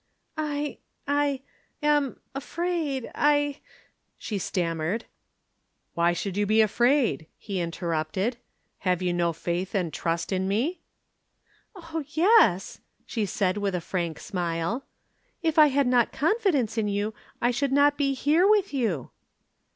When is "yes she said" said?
12.07-13.57